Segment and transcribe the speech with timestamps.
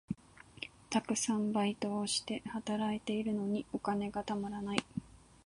[0.89, 4.83] たくさんバイトをして、働いているのにお金がたまらない。